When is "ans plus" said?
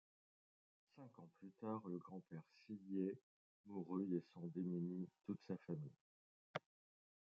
1.19-1.51